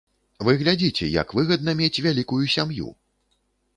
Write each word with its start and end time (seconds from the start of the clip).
Вы 0.47 0.53
глядзіце, 0.61 1.09
як 1.21 1.35
выгадна 1.39 1.71
мець 1.81 2.01
вялікую 2.09 2.43
сям'ю! 2.55 2.87